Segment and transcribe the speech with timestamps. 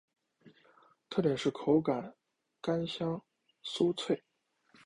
[1.11, 2.15] 特点是口感
[2.59, 3.21] 干香
[3.63, 4.23] 酥脆。